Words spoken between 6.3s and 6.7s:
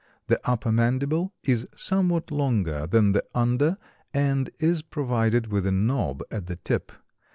at the